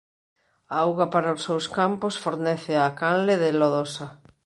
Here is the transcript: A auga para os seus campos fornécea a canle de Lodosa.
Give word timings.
A 0.73 0.75
auga 0.85 1.05
para 1.13 1.35
os 1.35 1.41
seus 1.47 1.65
campos 1.77 2.15
fornécea 2.23 2.79
a 2.83 2.91
canle 2.99 3.35
de 3.43 3.49
Lodosa. 3.59 4.07